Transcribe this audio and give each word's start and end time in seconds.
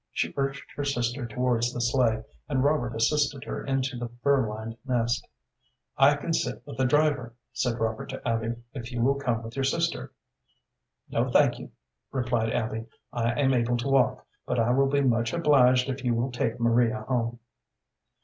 She 0.11 0.33
urged 0.35 0.65
her 0.75 0.83
sister 0.83 1.27
towards 1.27 1.71
the 1.71 1.79
sleigh, 1.79 2.23
and 2.49 2.63
Robert 2.63 2.95
assisted 2.95 3.43
her 3.43 3.63
into 3.63 3.95
the 3.99 4.09
fur 4.23 4.49
lined 4.49 4.75
nest. 4.83 5.27
"I 5.95 6.15
can 6.15 6.33
sit 6.33 6.63
with 6.65 6.77
the 6.79 6.85
driver," 6.87 7.35
said 7.53 7.77
Robert 7.79 8.09
to 8.09 8.27
Abby, 8.27 8.55
"if 8.73 8.91
you 8.91 9.03
will 9.03 9.13
come 9.19 9.43
with 9.43 9.55
your 9.55 9.63
sister." 9.63 10.11
"No, 11.11 11.29
thank 11.29 11.59
you," 11.59 11.69
replied 12.11 12.49
Abby. 12.51 12.87
"I 13.13 13.39
am 13.39 13.53
able 13.53 13.77
to 13.77 13.89
walk, 13.89 14.25
but 14.47 14.57
I 14.59 14.71
will 14.71 14.89
be 14.89 15.01
much 15.01 15.33
obliged 15.33 15.87
if 15.87 16.03
you 16.03 16.15
will 16.15 16.31
take 16.31 16.59
Maria 16.59 17.01
home." 17.01 17.37